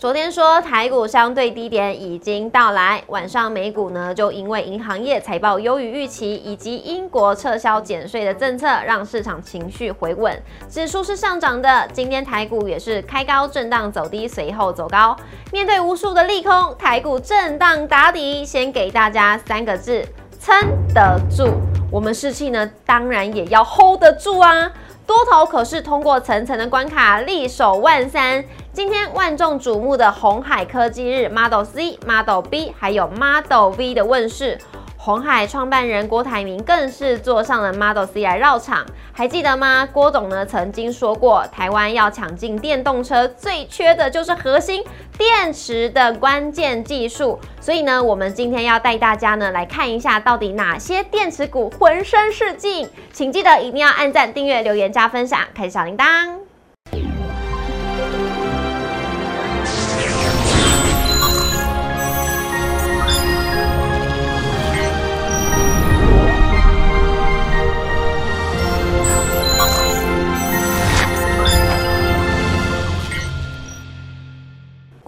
[0.00, 11.86] 昨天说台股相对低点已经到来，晚上美股呢就因为银行业财报优于预期，以及英国撤销减税的政策，让市场情绪回稳，指数是上涨的。
[11.92, 15.14] 今天台股也是开高震荡走低，随后走高。
[15.52, 20.02] 面对无数的利空，台股震荡打底，先给大家三个字：
[20.40, 20.56] 撑
[20.94, 21.46] 得住。
[21.92, 24.72] 我们士气呢，当然也要 hold 得住啊。
[25.10, 28.44] 多头可是通过层层的关卡，力守万三。
[28.72, 34.56] 今天万众瞩目的红海科技日，Model C、Model B 还有 Model V 的问世。
[35.02, 39.88] 红海创办人郭台铭更是坐上了 Model C 来绕场，还记得吗？
[39.90, 44.84] 郭总呢曾经说过，台湾要抢进电动车，最缺的就是核心
[45.16, 47.40] 电池的关键技术。
[47.62, 52.86] 所以呢，我们今天要带大家呢来看一下，到底哪些电池股浑身是劲。
[53.10, 56.39] 请记得一定要按赞、订阅、留言、加分享，开小铃铛。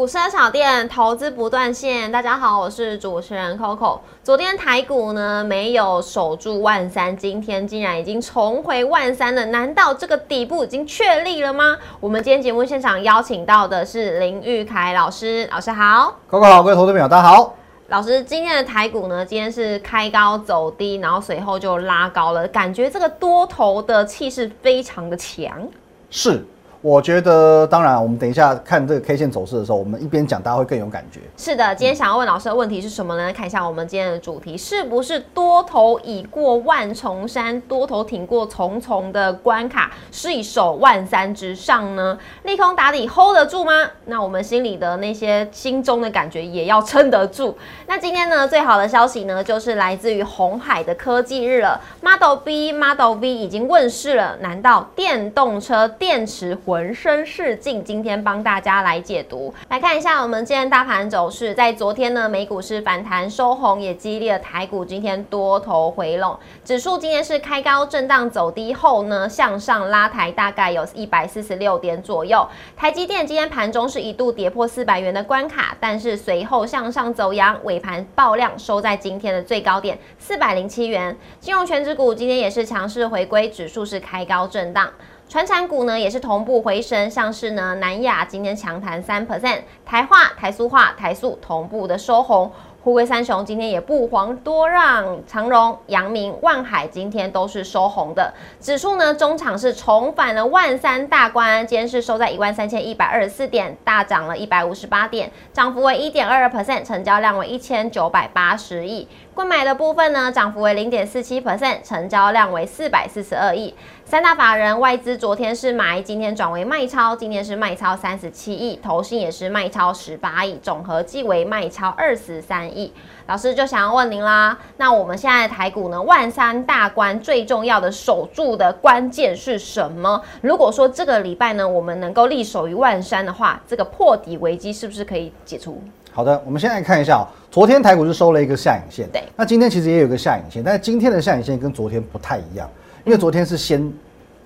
[0.03, 4.01] 股市小店投资不断线，大家好，我是主持人 Coco。
[4.25, 11.79] 昨天台股呢没有守住万三，今天竟然已经重回万三了，难道这个底部已经确立了吗？
[12.01, 17.55] 我们今天节目现场邀请到的是林玉凯老师，老师好，Coco 好，各位投资朋友大家好。
[17.87, 25.69] 老师，今天的台股呢，今天是开高走低，然后随后就拉高了，感觉这个多头的气势非常的强，
[26.11, 26.45] 是。
[26.83, 31.21] 我觉得，当然，我们等一下看这个 K 线走势的时候，我们一边讲，大家会更有感觉。
[31.37, 33.33] 是的，今天想要问老师的问题是什么呢？
[33.33, 42.19] 看一下我们今天的主题，是不是多头已过万重山，多头挺过重重的关卡，是一手万三之上呢？
[42.43, 43.73] 利空打底 hold 得住吗？
[44.07, 47.57] 那我们心里的那些心中的感觉也要撑得住。
[47.87, 54.37] 那今天呢，最好的消息呢，就是来自于红海的科技日了，Model B、Model V 已经问世了。
[54.41, 56.59] 难道电动车电池？
[56.73, 61.53] 浑身是劲，今天帮大家来解读，来看一下我们今天大盘走势。
[61.53, 66.35] 在昨天呢，美股是反弹收红，也激励了台股今天多头回笼。
[66.65, 72.49] 指数今天是开高震荡走低后呢，向上拉抬，大概有一百四十六点左右。
[72.75, 81.15] 台积电今天盘中是一度跌破四百元的关卡，但是随后向上走阳，尾盘爆量收在今天的最高点四百零七元。
[81.39, 84.91] 金融全指股今天也是强势回归，指数是开高震荡。
[85.29, 92.53] 船产股呢也是同步回升，像是呢南亚今天强弹三 percent，台化、台塑化、台塑同步的收红。
[92.85, 98.35] 沪贵三雄今天也不遑多让，长荣、阳明、万海今天都是收红的。
[98.59, 109.07] 指数呢，中场是重返了万三大关，今天是收在一万三千一百二十四点，大涨了一百五十八点，涨幅为一点二二 percent，成交量为一千九百八十亿。
[109.35, 113.73] 购买的部分呢，涨幅为零点四七 percent，成交量为四百四十二亿。
[114.05, 122.72] 三大法人外资昨天是买，今天转为卖超，今天是卖超三十七亿，投信也是卖超十八亿，总合计为卖超二十三。
[122.73, 122.93] 亿
[123.27, 126.03] 老师就想要问您啦，那我们现在台股呢？
[126.03, 130.21] 万三大关最重要的守住的关键是什么？
[130.41, 135.81] 如果说这个礼拜呢，我们能够立守于万山的话，这个破底危机是不是可以解除？
[136.11, 142.69] 好的，我们现在看一下哦，昨天台股是收了一个下影线，对，那今天其实也有个下影线，但是今天的下影线跟昨天不太一样，
[143.05, 143.93] 因为昨天是先。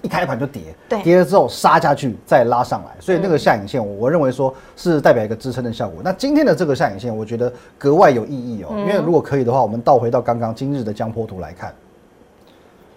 [0.06, 0.62] 一开盘就跌，
[1.02, 6.00] 跌了之后杀下去再拉上来，所以那个下影线，我认为说是代表一个支撑的效果。
[6.04, 11.74] 那今天的这个下影线，我觉得格外有意义哦，因为如果可以的话，我们倒回到刚刚今日的江波图来看，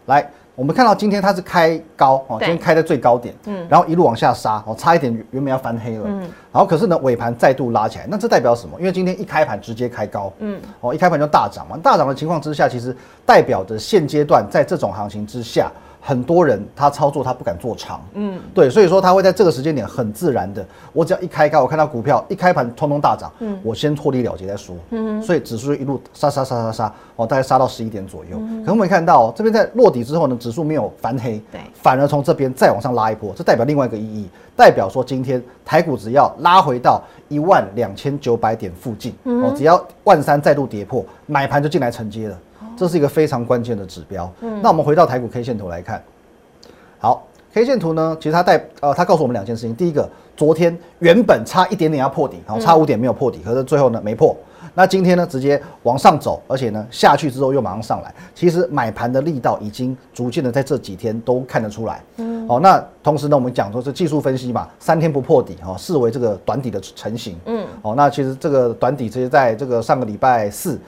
[0.05, 6.19] 来，我们看到今天它是开高哦，今天开在最高点，嗯，然后一路往下杀哦，差一点原本要翻黑了，嗯，
[6.51, 8.79] 然后可是呢尾盘再度拉起来，那这代表什么？
[8.79, 12.95] 因为今天一开盘直接开高，嗯，哦，一开盘就大涨嘛，大涨的情况之下，其实
[13.25, 15.71] 代表着现阶段在这种行情之下。
[16.01, 42.39] 很多人他操作他不敢做长，嗯，对，所以说他会在这个时间点很自然的，我只要一开高，我看到股票一开盘通通大涨，嗯，我先脱离了结再说，嗯，所以指数一路杀杀杀杀杀，哦，大概杀到十一点左右，可我们看到这边在落底之后呢，指数没有翻黑，对，反而从这边再往上拉一波，这代表另外一个意义，代表说今天台股只要拉回到一万两千九百点附近，哦，只要万三再度跌破，买盘就进来承接了。
[42.79, 44.31] 这是一个非常关键的指标。
[44.39, 46.01] 嗯，那我们回到台股 K 线图来看。
[46.97, 49.75] 好，K 线图呢，其实它带呃，它告诉我们两件事情。
[49.75, 54.33] 第一个，昨天原本差一点点要破底，然后差五点没有破底，可是最后呢没破。
[54.75, 58.13] 那今天呢，直接往上走，而且呢下去之后又马上上来。
[58.33, 62.01] 其实买盘的力道已经逐渐的在这几天都看得出来。
[62.17, 67.35] 嗯，哦，那同时呢，我们讲说是技术分析嘛，三天不破底哈，视为这个短底的成型。
[67.45, 70.79] 嗯，哦，那其实这个短底其实在这个上个礼拜四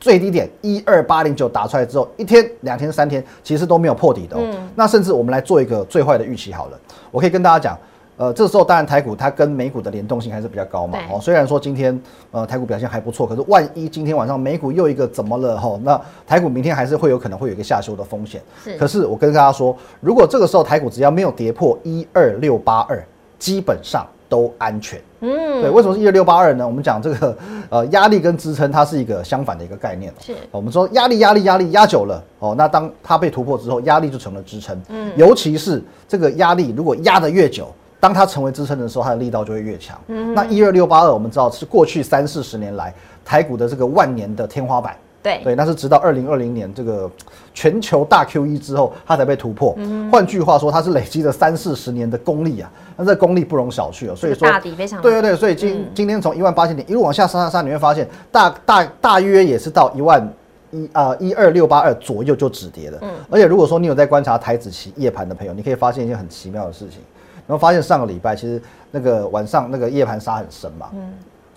[0.00, 4.36] 最低点一二八零九打出来之后，一天、两天、三天其实都没有破底的。
[4.38, 6.80] 嗯，那甚至我们来做一个最坏的预期好了，
[7.10, 7.78] 我可以跟大家讲。
[8.16, 10.98] 呃，这时候当然台股它跟美股的联动性还是比较高嘛。
[11.10, 11.98] 哦，虽然说今天
[12.32, 15.80] 呃台股表现还不错，可是万一今天晚上美股又一个怎么了哈？
[15.82, 18.42] 那台股明天还是会有可能会有一个下修的风险。
[18.62, 18.76] 是。
[18.76, 23.02] 可是我跟大家说，如果这个时候台股只要没有跌破一二六八二，
[23.38, 25.00] 基本上都安全。
[25.20, 25.60] 嗯。
[25.62, 26.66] 对，为什么是一二六八二呢？
[26.66, 27.36] 我们讲这个
[27.68, 30.12] 呃压力跟支撑，它是一个相反的一个概念。
[30.20, 30.34] 是。
[30.50, 34.80] 我们说压力压力压力压久了哦，那当它被突破之后，压力就成了支撑。
[34.88, 35.12] 嗯。
[35.16, 37.68] 尤其是这个压力如果压得越久。
[38.02, 40.00] 当它成为支撑的时候，它的力道就会越强。
[40.06, 42.94] 嗯，那一二六八二，我们知道是过去三四十年来
[43.26, 44.96] 台股的这个万年的天花板。
[45.22, 47.10] 对对，那是直到二零二零年这个
[47.52, 49.74] 全球大 Q E 之后，它才被突破。
[49.76, 52.70] 嗯，换句话说，它是累积了三四十年的功力啊。
[52.96, 54.16] 那这功力不容小觑哦。
[54.16, 60.26] 所以说大底非常对对对，所以今今天从一万八千点一路往下杀杀杀，你会发现大大大约也是到一万
[60.70, 62.98] 一啊一二六八二左右就止跌了。
[63.02, 66.98] 嗯，而且如果说你有在观察台子期夜盘的朋友，你可以发现一件很奇妙的事情。
[67.46, 68.62] 然后发现上个礼拜其实
[68.92, 71.12] 那个晚上那个夜盘杀很深嘛，嗯，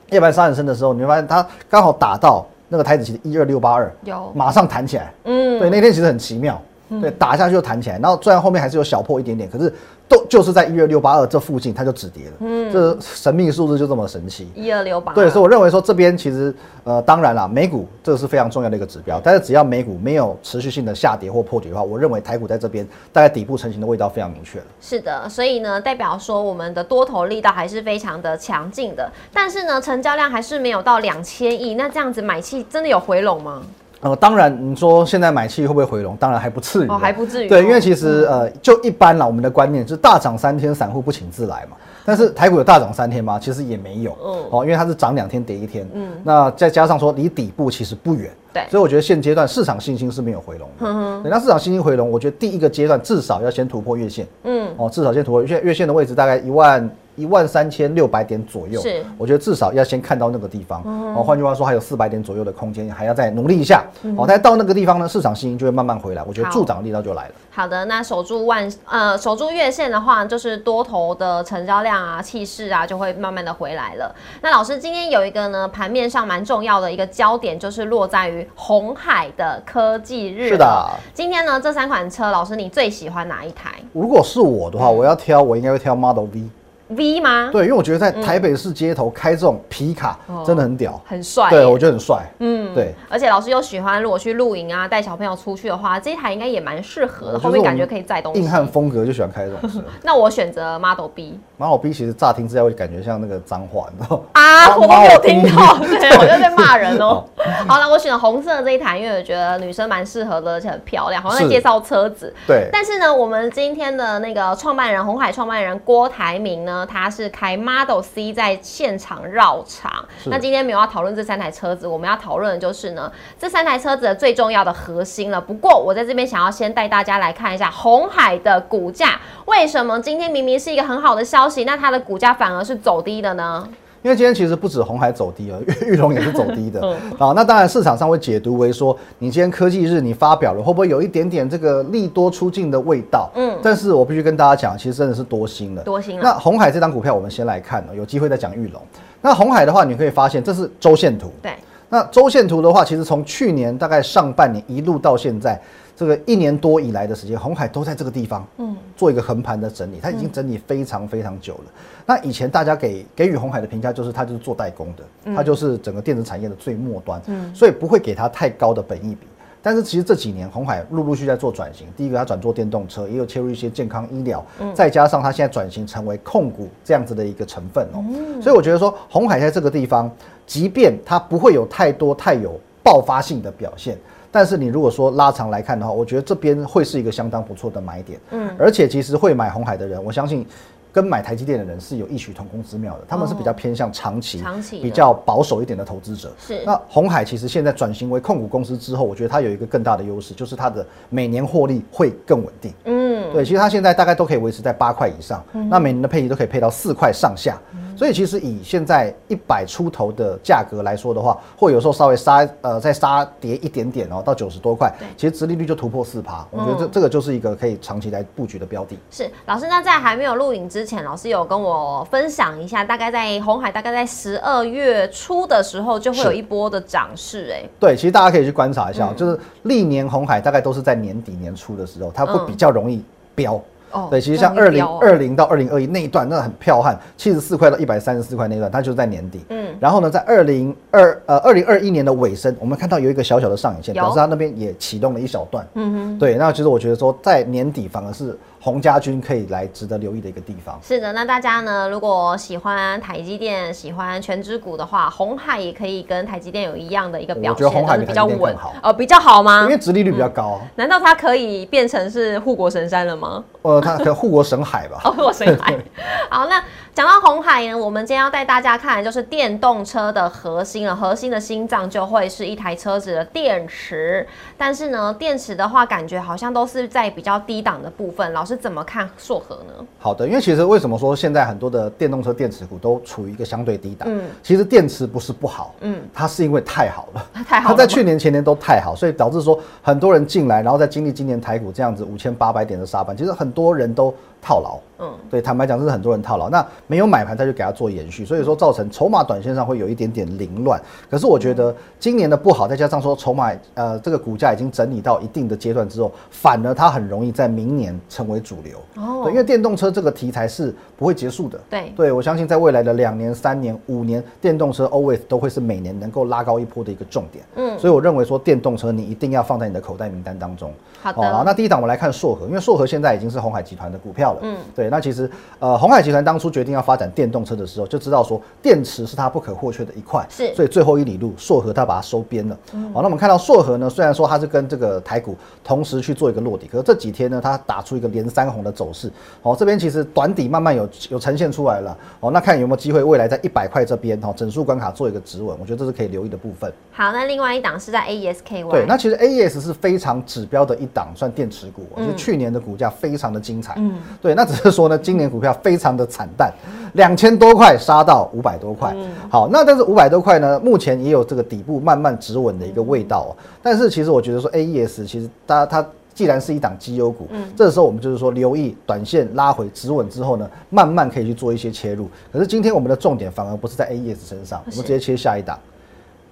[0.09, 4.31] 夜盘杀很深的时候，你会发现它刚好打到那个台子其实一二六八二，有。
[4.33, 6.59] 马上弹起来，嗯，对，那天其实很奇妙，
[7.01, 9.73] 对，打下去就弹起来，然后虽然后面还是有小破一点点，可是。
[10.05, 12.31] 都就是在一二六八二这附近，它就止跌了。
[12.41, 14.51] 嗯，这神秘数字就这么神奇。
[14.53, 15.13] 一二六八。
[15.13, 16.53] 对，所以我认为说这边其实
[16.83, 19.19] 呃，当然了，美股这个是非常重要的一个指标。
[19.23, 24.65] 但是只要美股没有持续性的下跌或破底的话，我认为台股在这边大概底部成型的味道非常明确了。
[24.81, 29.09] 是的，所以呢，代表说我们的多头力道还是非常的强劲的。
[29.33, 31.75] 但是呢，成交量还是没有到两千亿。
[31.75, 33.63] 那这样子买气真的有回笼吗？
[34.03, 36.17] 呃，当然，你说现在买气会不会回笼？
[36.19, 37.47] 当然还不至于，哦，还不至于。
[37.47, 41.77] 对，因为其实呃，就一般啦，我们的观念就是大涨三天，散户不请自来嘛。
[42.05, 43.39] 但是台股有大涨三天吗？
[43.39, 50.85] 其实也没有，嗯，哦，因为它是涨两天跌一天，嗯，那再加上说离底部其实不远，对，所以我觉得现阶段市场信心是没有回笼的。
[50.85, 56.89] 嗯哼，那市场信心回笼，我觉得第一个阶段至少要先突破月线，嗯，哦，至少先突破月线，月线的位置大概一万。
[57.15, 60.81] 一万三千六百点左右，是，我觉得至少要先看到那个地方。
[61.15, 63.83] 哦，换句话说，还有四百点左右的空间，还要再努力一下。
[64.17, 66.23] 哦，但到那个地方呢，市场信心就会慢慢回来。
[66.27, 67.33] 我觉得助涨力道就来了。
[67.51, 74.13] 好的，那守住万呃守住月线的话，就是多头的成交量啊、气势啊，就会慢慢的回来了。
[74.41, 80.49] 那老师今天有一个呢，盘面上蛮重要的一个焦点，就是落在于红海的科技日。
[80.49, 83.71] 是的，今天呢这三款车，老师你最喜欢哪一台？
[83.93, 86.49] 如果是我的话，我要挑，我应该会挑 Model V。
[86.95, 87.49] V 吗？
[87.51, 91.49] 对，因为我觉得在台北市街头开这种皮卡真的很屌，很帅。
[91.49, 92.23] 对，我觉得很帅。
[92.39, 92.93] 嗯，对。
[93.09, 97.39] 而且老师又喜欢，如果去露营啊，带小朋友出去的话，这一台应该也蛮适合的。
[97.39, 98.41] 后面感觉可以载东西。
[98.41, 99.83] 硬汉风格就喜欢开这种车。
[100.03, 101.39] 那我选择 Model B。
[101.57, 104.23] Model B 其实乍听之下会感觉像那个脏话，你知道吗？
[104.33, 107.23] 啊， 我没有听到， 对我就在骂人哦。
[107.67, 112.33] 好了，我选了红色这一台，因为我觉得女生蛮适合的，而且很漂亮，好像在介绍车子。
[112.47, 112.69] 对。
[112.71, 117.53] 但是呢，我们今天的那个创办人，红海创办人郭台铭呢，他是开。
[117.63, 120.03] Model C 在现场绕场。
[120.25, 123.09] 那今天没有要讨论这三台车子，我们要讨论的就是呢，
[123.39, 125.39] 这三台车子的最重要的核心了。
[125.39, 133.69] 不过我在这边想要先带大家来看一下红海的股价，为什么今天明明是一个很好的消息，那它的股价反而是走低的呢？
[134.03, 136.85] 因为今天其实不止红海走低了， 玉龙也是走低的。
[137.17, 143.31] 啊，那当然市场上会解读为说，你今天科技日你发表了，会不会有一点点这个利多出尽的味道？
[143.35, 145.81] 嗯，但是我必须跟大家讲，其实真的是多心了。
[145.83, 146.23] 多心了。
[146.23, 148.81] 那红海这张股票，我们先来看，有机会再讲玉龙。
[149.21, 151.31] 那红海的话，你可以发现这是周线图。
[151.41, 151.53] 对。
[151.87, 155.57] 那周线图的话，其实从去年大概上半年一路到现在。
[155.95, 161.63] 这个一年多以来的时间，红海都在这个地方，嗯，做一个横盘的整理，它已经整理非常非常久了。
[162.05, 169.27] 那以前大家给给予红海的评价就是，它就是做代工的，它就是整个电子产业的最末端，嗯，所以不会给它太高的本益比。
[169.61, 178.03] 但是其实这几年红海陆陆续在做转型，第一个它转做电动车，也有切入一些健康医疗，再加上它现在转型成为控股这样子的一个成分哦，
[178.41, 180.11] 所以我觉得说红海在这个地方，
[180.45, 183.97] 即便它不会有太多太有爆发性的表现。
[184.33, 188.19] 但是你如果说拉长来看的话，我觉得这边会是一个相当不错的买点。
[188.31, 190.43] 嗯，而且其实会买红海的人，我相信
[190.91, 193.01] 跟买台积电的人是有异曲同工之妙的。
[193.07, 196.31] 他们是比较偏向长期、长期比较保守一点的投资者。
[196.39, 196.63] 是。
[196.65, 202.73] 那红海其实现在转型为控股公司之后，我觉得它有一个更大的优势，就是它的每年获利会更稳定。
[202.85, 207.59] 嗯，对，其实它现在大概都可以维持在八块以上，那每年的配息都可以配到四块上下。
[207.95, 218.97] 所以其实以现在一百出头的价格来说的话，或有时候稍微杀呃再杀跌一点点哦，到九十多块，其实殖利率就突破四趴，我觉得这这个就是一个可以长期来布局的标的。
[219.11, 233.03] 是老师，那在还没有录影之前，老师有跟我分享一下，大概在红海大概在十二月初的时候就会有一波的涨势，哎，对，其实大家可以去观察一下，就是历年红海大概都是在年底年初的时候，它会比较容易
[233.35, 233.61] 飙。
[234.09, 239.45] 对，其实像二零二零到二零二一那一段，那很彪悍，七十四块到一百三十四块那一段，它就是在年底。
[239.49, 245.65] 嗯，然后呢，在二零二呃二零二一年的尾声，我们看到有一个小小的上影线，表示它那边也启动了一小段。
[245.75, 248.37] 嗯哼，对，那其实我觉得说在年底反而是。
[248.63, 250.79] 洪家军可以来值得留意的一个地方。
[250.81, 259.63] 是的，那大家呢，如果喜欢台积电、喜欢全指股的话，红海也可以跟台积电有一样的一个表现，红海比较稳，呃，比较好吗？
[259.63, 260.61] 因为殖利率比较高。
[260.75, 263.43] 难道它可以变成是护国神山了吗？
[263.63, 265.01] 呃，它可护国神海吧。
[265.03, 265.77] 哦，护国神海。
[266.31, 266.63] 好，那。
[266.95, 270.95] 讲到红海呢，我们今天要带大家看的就是电动车的核心了。
[270.95, 278.31] 核心的心脏就会是一台车子的电池，但是呢，电池的话，感觉好像都是在比较低档的部分。
[278.31, 279.83] 老师怎么看硕核呢？
[279.97, 284.07] 好的，因为其实为什么说现在很多的电动车电池股都处于一个相对低档？
[284.07, 294.79] 嗯，其实电池不是不好，嗯，它是因为太好了， 太好，它在去年前年都太好，所以导致说很多人进来，然后再经历今年台股这样子五千八百点的杀盘，其实很多人都套牢。
[294.99, 296.49] 嗯，对，坦白讲，这是很多人套牢。
[296.49, 300.79] 那没有买盘，他就给他做延续，所以说造成筹码短线上会有一点点凌乱。
[301.09, 308.77] 可是我觉得今年的不好，再加上说筹码呃这个股价已经整理到一定的阶段之后，反而它很容易在明年成为主流。
[308.95, 311.59] 哦，对，因为电动车这个题材是不会结束的。
[311.69, 317.43] 对，对我相信在未来的两年、三年、五年，电动车 always 都会是每年能够拉高一波的一个重点。
[317.55, 320.71] 嗯，所以我认为说电动车你一定要放在你的口袋名单当中。
[321.01, 324.39] 好的，那第一档我们来看硕和，因为硕和现在已经是红海集团的股票了。
[324.41, 330.25] 嗯，对，那其实呃红海集团当初决定要发展电动车的时候，就知道说电池是它不可或缺的一块。
[330.29, 332.57] 是，所以最后一里路硕和它把它收编了。
[332.93, 339.11] 好，那我们看到硕和呢，虽然说它是跟这个台股同时去做一个落底，可是这几天呢，它打出一个连三红的走势。
[339.41, 341.97] 哦，这边其实短底慢慢有有呈现出来了。
[342.19, 346.71] 哦，那看有没有机会未来在一百块这边哦整数关卡做一个止稳，我觉得这是可以留意的部分。
[346.91, 348.69] 好，那另外一档是在 AESKY。
[348.69, 351.87] 对，那其实 AES 是非常指标的一档，算电池股。
[351.97, 353.73] 其实去年的股价非常的精彩。
[353.77, 356.49] 嗯，对，那只是说呢，今年股票非常的惨淡，
[356.93, 358.95] 两千多块杀到五百多块。
[359.29, 363.27] 好，那但是五百多块呢，目前也有这个底部慢慢止稳的一个味道。
[363.29, 363.29] 哦。
[363.61, 372.07] 但是其实我觉得说 AES 其实它它既然是一档绩优股，嗯，这时候我们就是说留意短线拉回止稳之后呢，慢慢可以去做一些切入。
[372.31, 375.59] 可是今天我们的重点反而不是在 AES 身上，我们直接切下一档。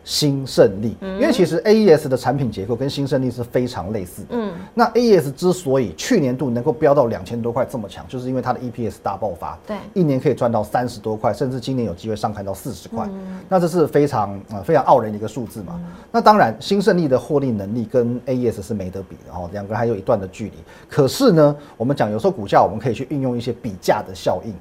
[0.04, 4.30] 新胜利，因为其实 A E S 的产品结构跟新胜利是非常类似的。
[4.32, 13.08] 嗯，那 A E S 之所以去年度能够飙到两千多块这么强，就是因为它的 E P S 大爆发，对，一年可以赚到三十多块，甚至今年有机会上看到四十块。
[13.48, 15.80] 那这是非常啊非常傲人的一个数字嘛。
[16.12, 20.54] 那当然，新胜利的获利能力跟 A E S 是没得比的哦，两个还有一段的距离。
[20.90, 24.54] 可是呢，我们讲有时候股价我们可以去运用一些比价的效应。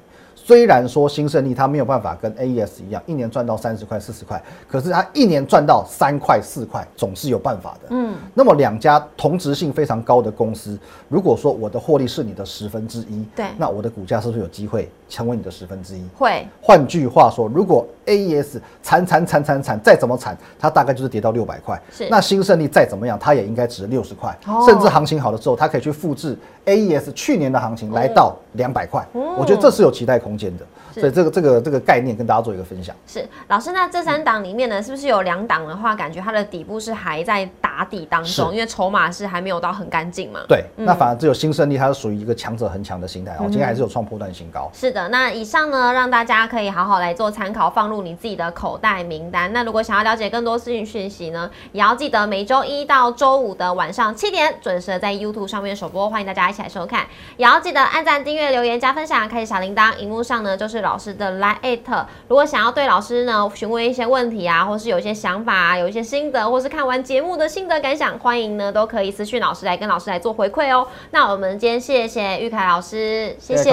[0.51, 7.87] 虽然说新胜利它没有办法跟 AES 一样一年赚到三十块四十块，可是它一年赚到三块四块总是有办法的。
[7.91, 10.77] 嗯，那么两家同质性非常高的公司，
[11.07, 16.03] 如果说我的获利是你的十分之一，对，那我的股价是不是有机会成为你的十分之一？
[16.17, 16.47] 会。
[16.61, 21.79] 换句话说，如果 AES 惨惨惨惨惨再怎么惨，它大概就是跌到六百块。
[21.91, 22.07] 是。
[22.09, 29.05] 那新胜利再怎么样，它也应该值六十块，甚至行情好了之后，它可以去复制 AES 去年的行情来到两百块。
[29.37, 30.65] 我觉得这是有期待空间的。
[30.93, 32.93] 所以这个这个这个概念跟大家做一个分享。
[33.07, 40.41] 是老师，那这三档里面呢，是不是有两档的话，感觉它的底部是还在打底当中，因为筹码是还没有到很干净嘛？
[40.49, 44.69] 对，那反而只有新胜利，它是属于一个强者恒强的心态哦，今天还是有创破断新高。
[44.73, 49.53] 是的，那以上呢，让大家可以好好来做参考，放入你自己的口袋名单。
[49.53, 57.07] 那如果想要了解更多资讯讯息呢，也要记得每周一到周五的晚上七点准时在 YouTube 上面首播，欢迎大家一起来收看。
[57.37, 59.95] 也要记得按赞、订阅、留言、加分享，开启小铃铛。
[59.97, 60.81] 荧幕上呢就是。
[60.81, 70.87] 老师的 Line，如果想要对老师呢询问一些问题啊，或是有一些想法啊，有一些心得，或是看完节目的心得感想，欢迎呢都可以私讯老师来跟老师来做回馈哦。
[71.11, 73.71] 那我们今天谢谢玉凯老师，谢谢，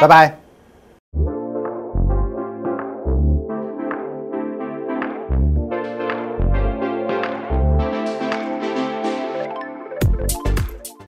[0.00, 0.36] 拜拜，